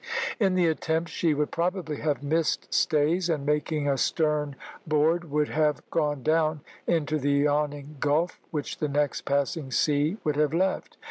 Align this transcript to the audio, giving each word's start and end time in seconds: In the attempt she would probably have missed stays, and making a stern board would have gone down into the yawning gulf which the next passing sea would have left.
In 0.39 0.55
the 0.55 0.65
attempt 0.65 1.11
she 1.11 1.35
would 1.35 1.51
probably 1.51 1.97
have 1.97 2.23
missed 2.23 2.73
stays, 2.73 3.29
and 3.29 3.45
making 3.45 3.87
a 3.87 3.99
stern 3.99 4.55
board 4.87 5.29
would 5.29 5.49
have 5.49 5.87
gone 5.91 6.23
down 6.23 6.61
into 6.87 7.19
the 7.19 7.29
yawning 7.33 7.97
gulf 7.99 8.39
which 8.49 8.79
the 8.79 8.89
next 8.89 9.25
passing 9.25 9.69
sea 9.71 10.17
would 10.23 10.37
have 10.37 10.55
left. 10.55 10.97